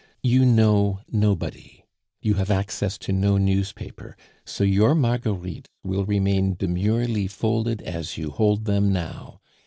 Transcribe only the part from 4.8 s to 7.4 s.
Marguerites will remain demurely